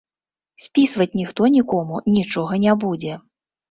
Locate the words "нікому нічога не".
1.59-2.79